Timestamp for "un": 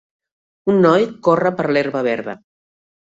0.73-0.79